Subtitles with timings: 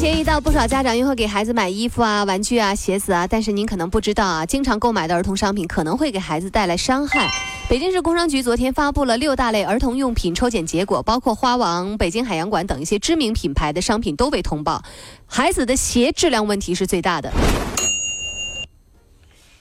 [0.00, 7.30] 儿童节一到，不少家长又会给孩子买衣服啊、玩具啊、鞋子啊，但是您可能不知道啊，经常购买的儿童商品可能会给孩子带来伤害。
[7.68, 14.82] 北京市工商局昨天发布了六大类儿童用品抽检结果，包括花王、北京海洋馆等一些知名品牌的商品都被通报，
[15.26, 17.30] 孩子的鞋质量问题是最大的。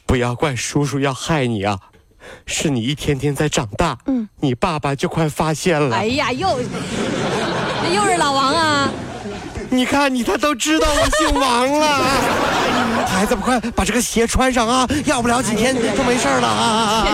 [0.05, 1.77] 不要怪叔叔要害你啊，
[2.45, 5.97] 是你一天天在长大，嗯，你爸爸就快发现了。
[5.97, 6.57] 哎呀，又，
[7.83, 8.48] 这又是老王啊！
[9.71, 12.48] 你看你他都知道我姓王了，
[13.19, 17.05] 孩子们快把这个鞋穿上啊，要不了几天就没事了啊！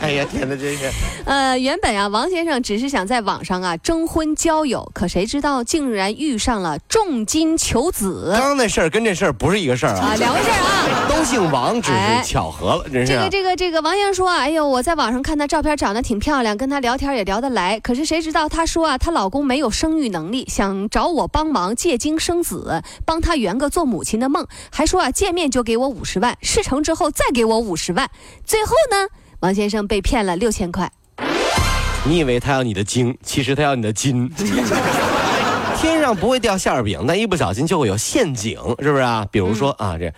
[0.00, 0.88] 哎呀天哪，真是。
[1.24, 8.30] 呃，原本啊，王先生只是想在网上啊征婚交友，可谁知道竟然遇上了重金求子。
[8.32, 11.08] 刚刚那事儿跟这事儿不是一个事儿啊，啊，两回事儿啊。
[11.08, 13.12] 都姓王，只哎是巧合了，真是。
[13.12, 17.80] 这个这个这个，王先生说啊，哎呦，我在网上看她照片长得挺漂亮，跟她聊天也聊得来。
[17.80, 28.10] 可是谁知道她说啊，她老公没有生育能力，想找我帮忙借精生子，帮他圆个做母亲的梦，还说啊，见面就给我五十万，事成之后再给我五十万。
[28.44, 29.08] 最后呢，
[29.40, 30.90] 王先生被骗了六千块。
[32.04, 34.30] 你以为他要你的精，其实他要你的金。
[35.76, 39.26] 天上不会掉馅儿饼，但一不小心就会有陷阱，是不是啊？
[39.30, 40.12] 比如说啊，这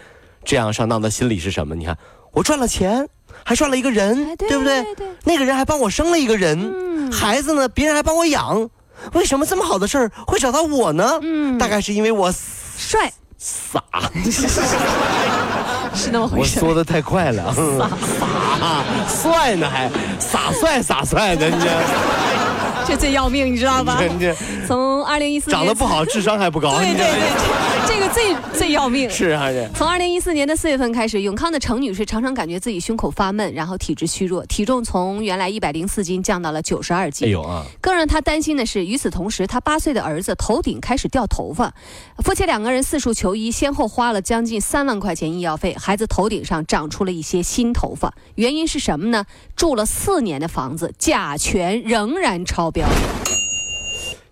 [0.45, 1.75] 这样上当的心理是什么？
[1.75, 1.97] 你看，
[2.33, 3.07] 我赚了钱，
[3.45, 8.71] 还赚了一个人，哎对不对对对那个人还帮我生了一个人，孩子呢，别人还帮我养，
[9.13, 11.19] 为什么这么好的事儿会找到我呢？
[11.23, 13.83] 嗯大概是因为我帅傻，
[15.95, 16.61] 是那么回事我事。
[16.61, 17.55] 说的太快了，
[18.19, 19.89] 傻帅呢还
[20.19, 21.71] 傻帅傻帅的，你这
[22.87, 23.99] 这最要命，你知道吧？
[24.03, 24.37] 你这
[24.67, 29.09] 从二零一四年长得不好，智商还不高，对对对，最最要命。
[29.09, 29.69] 是啊这。
[29.75, 37.29] 从二零一四年的四月份开始，永康的程女士常常感觉自己胸口发闷，然后体质虚弱，体重从原来一百零四斤降到了九十二斤。
[37.29, 37.65] 哎呦啊！
[37.81, 41.73] 更让她担心的是，与此同时，她八岁的儿子头顶开始掉头发，
[42.25, 49.25] 夫妻两个人四处求医，先后花了将近三万块钱医药费，孩子头顶上长出了一些新头发，原因是什么呢？
[49.57, 52.87] 住了四年的房子，甲醛仍然超标。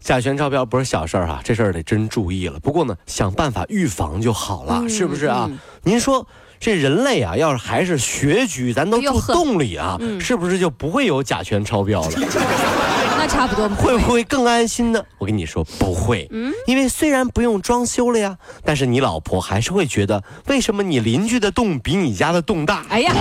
[0.09, 2.59] 甲醛超标不是小事儿啊，这事儿得真注意了。
[2.61, 5.45] 不过呢，想办法预防就好了，嗯是不是啊？
[5.51, 6.27] 嗯您说
[6.59, 12.11] 这人类啊，要是还是穴居，咱都住洞里啊，嗯是不是就不会有甲醛超标了？
[13.19, 15.03] 那差不多会不会更安心呢？
[15.19, 16.27] 我跟你说，不会。
[16.31, 22.83] 嗯因为虽然不用装修了呀，但是你老婆还是会觉得，为什么你邻居的洞比你家的洞大？
[22.89, 23.13] 哎呀，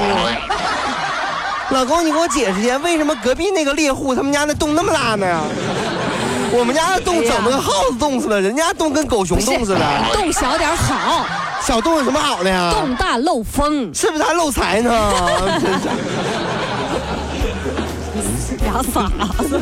[1.72, 5.44] 老公，你给我解释一下，为什么隔壁那个猎户他们家那洞那么大呢？
[6.52, 9.80] 我们家的洞怎么跟耗子洞似的，人家洞跟狗熊洞似的。
[10.14, 11.26] 洞小点好，
[11.62, 12.72] 小洞有什么好的呀？
[12.74, 13.94] 洞大漏风。
[13.94, 14.90] 是不是还漏财呢？
[15.62, 15.88] 真 是
[18.68, 19.10] 俩傻
[19.44, 19.62] 子。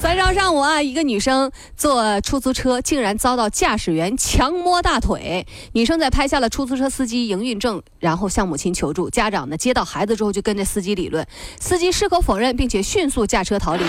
[0.00, 5.46] 三号上午啊，一个女生坐出租车，竟然遭到驾驶员强摸大腿。
[5.72, 9.10] 女生在拍下了出租车司机营运证，然后向母亲求助。
[9.10, 11.26] 家长呢接到孩子之后就跟着司机理论，
[11.60, 13.84] 司机矢口否认，并且迅速驾车逃离。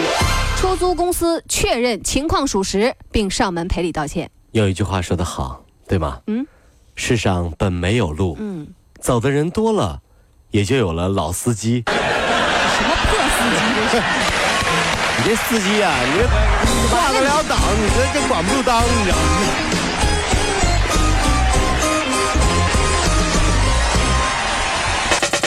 [0.57, 4.29] 出租公司确认情况属实，并上门赔礼道歉。
[4.51, 6.19] 有一句话说得好，对吗？
[6.27, 6.45] 嗯，
[6.95, 8.67] 世上本没有路，嗯，
[8.99, 10.01] 走的人多了，
[10.51, 11.85] 也就有了老司机。
[11.87, 14.40] 什么破司机这是？
[15.23, 16.25] 你这司机啊，你这
[16.89, 19.80] 挂得了档，你这这管不住档，你知道吗？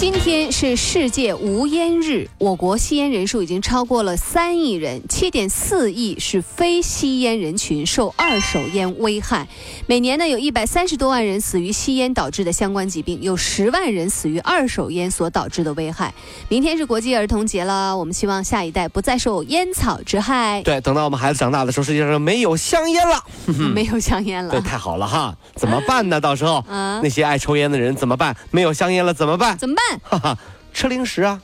[0.00, 9.46] 今天是世界无烟日，我国吸烟人数已经超过了三亿人，七点四亿是非吸烟人群受二手烟危害。
[9.86, 16.14] 每年呢，有一百三十多万人死于吸烟导致的相关疾病，有十万人死于二手烟所导致的危害。
[16.48, 20.62] 明天是国际儿童节了，我们希望下一代不再受烟草之害。
[20.62, 23.22] 对，等到我们孩子长大的时候，世界上没有香烟了，
[23.74, 25.36] 没有香烟了 对，了，太好了哈！
[25.56, 26.18] 怎么办呢？
[26.18, 28.34] 到时候 啊那些爱抽烟的人怎么办？
[28.50, 29.58] 没有香烟了怎么办？
[29.58, 29.89] 怎么办？
[30.02, 30.38] 哈哈，
[30.72, 31.40] 吃零食啊！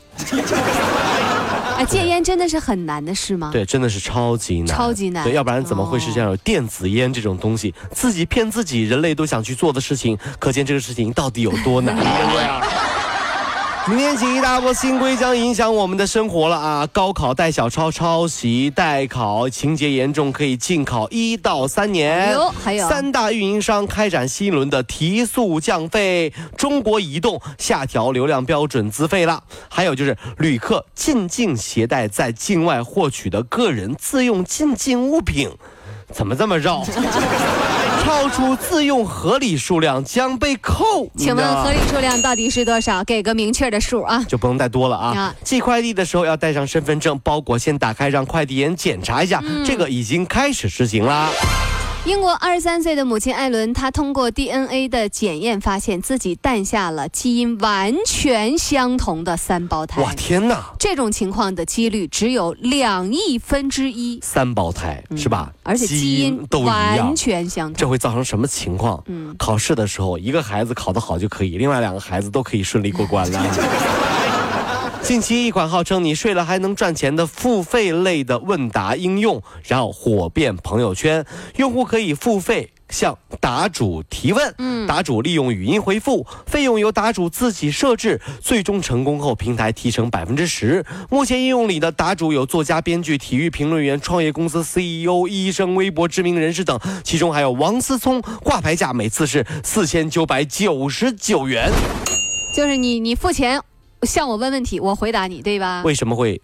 [1.77, 3.51] 啊，戒烟真的是很难的事吗？
[3.53, 7.75] 对，真的是超级难，超级难对，要不然怎么会是这样有电子烟这种东西？
[7.93, 12.63] 自己骗自己，人类都想去做的事情，可见这个事情到底有多难，对不对啊？
[13.89, 16.87] 明天起，一大波新规将影响我们的生活了啊！
[16.93, 22.33] 高考带小抄、抄袭、代考，情节严重可以禁考一到三年。
[22.33, 29.45] 有还有三大运营商开展新一轮的提速降费，中国移动下调流量标准资费了。
[29.69, 35.49] 还有就是旅客进境携带在境外获取的个人自用进境物品，
[36.13, 36.85] 怎么这么绕？
[38.07, 41.11] 超出自用合理数量将被扣。
[41.17, 43.03] 请问合理数量到底是多少？
[43.03, 44.25] 给个明确的数啊！
[44.29, 45.35] 就不能带多了啊啊！
[45.43, 49.43] 寄快递的时候要带上身份证，包裹先打开，让快递员检查一下。
[49.45, 51.29] 嗯这个已经开始实行啦。
[52.07, 60.01] 英国二十三岁的母亲艾伦，她通过 DNA 的检验，发现自己诞下了基因完全相同的三胞胎。
[60.01, 60.67] 哇天哪！
[60.79, 65.51] 这种情况的几率只有两亿分之一，三胞胎是吧？
[65.51, 67.17] 嗯而且基因都一样完。
[67.17, 67.89] 全相同这。
[67.89, 69.03] 会造成什么情况？
[69.07, 73.43] 嗯考试的时候，一个孩子考得好就可以，另外两个孩子都可以顺利过关了。
[75.07, 81.25] 近期，一款号称你睡了还能赚钱的付费类的问答应用，然后火遍朋友圈。
[81.59, 90.85] 用户可以付费向答主提问，嗯答主利用语音回复，费用由答主自己设置，最终成功后平台提成百分之十。
[91.09, 101.71] 目前应用里的答主有作家、编剧、体育评论员、创业公司 CEO、医生、微博知名人士等，其中还有王思聪，挂牌价每次是四千九百九十九元。
[102.57, 103.63] 就是你，你付钱
[104.03, 105.83] 向我问问题，我回答你，对吧？
[105.85, 106.41] 为什么会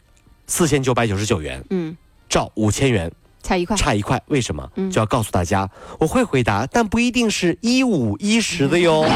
[0.46, 1.62] 四千九百九十九元？
[1.70, 1.96] 嗯，
[2.28, 3.10] 照五千元
[3.42, 3.76] 差一块。
[3.76, 4.68] 差一块，为什么？
[4.76, 5.68] 嗯就要告诉大家，
[5.98, 9.04] 我会回答，但不一定是一五一十的哟。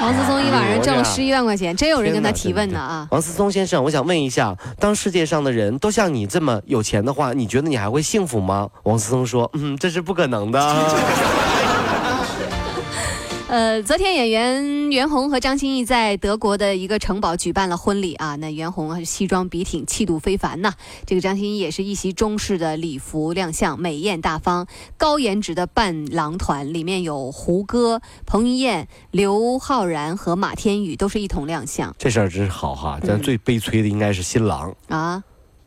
[0.00, 3.08] 王思聪一晚上挣了十一万块钱，真有人跟他提问呢啊！
[3.10, 8.68] 王思聪先生，我想问一下，当世界上的人都像你这么有钱的话，你觉得你还会幸福吗？
[8.84, 10.60] 王思聪说：“嗯，这是不可能的。
[13.48, 18.36] 呃，昨天演员袁弘和张歆艺在德国的一个城堡举办了婚礼啊。
[18.36, 20.74] 那袁弘还是西装笔挺，气度非凡呐。
[21.06, 24.66] 这个张歆艺也是一袭中式的礼服亮相，美艳大方，
[24.98, 35.24] 高颜值的伴郎团里面有胡歌、彭于晏、刘昊然和马天宇都是一同亮相”这事儿真是好哈，但嗯最悲催的应该是新郎啊。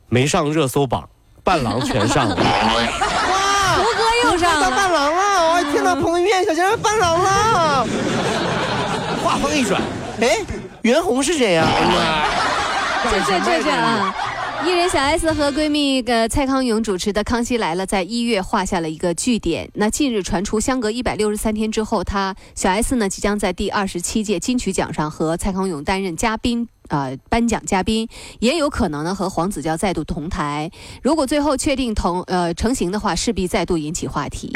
[0.08, 1.10] 没上热搜榜，
[1.44, 2.36] 伴郎全上了。
[2.38, 5.11] 哇胡歌又上了，伴郎
[5.96, 7.88] 彭于晏小仙伴郎了！
[9.24, 9.82] 话锋一转，
[10.20, 10.38] 哎，
[10.82, 11.68] 袁弘是谁呀、
[13.04, 14.16] 这这这这啊！
[14.64, 19.68] 艺人小 S 和闺蜜呃蔡康永主持的《康熙来了》在一月画下了一个句点。
[19.74, 26.68] 那近日传出，相隔一百六十三天之后，她小 S 呢即将在第二十七届金曲奖上和蔡康永担任嘉宾。
[26.90, 28.08] 呃，颁奖嘉宾
[28.40, 30.70] 也有可能呢和黄子佼再度同台。
[31.02, 34.52] 如果最后确定同呃成型的话，势必再度引起话题。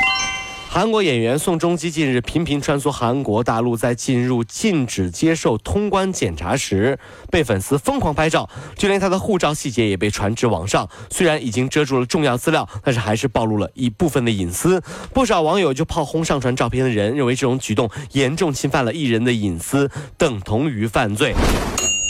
[0.76, 7.00] 韩国演员宋仲基近日频频穿梭韩国大陆，在进入禁止接受通关检查时，
[7.32, 10.90] 被粉丝疯狂拍照，就连他的护照细节也被传至网上。
[11.10, 14.84] 虽然已经遮住了重要资料，但是还是暴露了一部分的隐私。
[15.14, 21.34] 不少网友就炮轰上传照片的人，认为这种举动严重侵犯了艺人的隐私，等同于犯罪。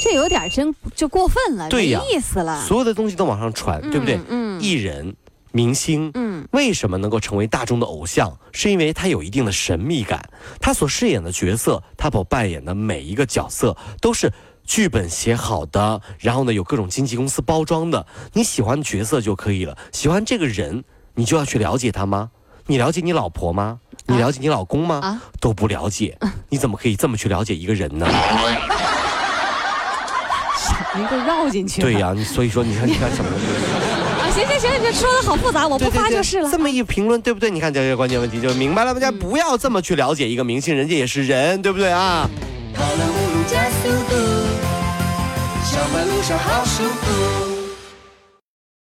[0.02, 2.66] 这有点真就过分了，对呀没意思了。
[2.66, 4.20] 所有的东西都往上传，对不对？
[4.28, 5.16] 嗯艺人、
[5.56, 8.38] 明星，嗯为什么能够成为大众的偶像？
[8.52, 10.28] 是因为他有一定的神秘感，
[10.60, 14.30] 他所饰演的角色，他所扮演的每一个角色都是。
[14.68, 19.78] 剧本写好的，然后呢，有各种经纪公司包装的，你喜欢角色就可以了。
[19.92, 20.84] 喜欢这个人，
[21.14, 22.32] 你就要去了解他吗？
[22.66, 23.80] 你了解你老婆吗？
[24.08, 24.96] 你了解你老公吗？
[25.04, 26.18] 啊都不了解，
[26.50, 28.08] 你怎么可以这么去了解一个人呢？
[30.96, 31.88] 你给我绕进去了。
[31.88, 33.30] 对呀、你所以说，你看，你看什么？
[34.36, 36.52] 啊，行行行，这说的好复杂，我不发就是了。
[36.52, 37.50] 这么一评论，对不对？
[37.50, 42.30] 你看这些关键问题就明白了，大家不要这么去了解一个明星，人家也是人，对不对啊？
[42.74, 44.16] 跑了五路加速度，
[45.64, 47.45] 上班路上好舒服。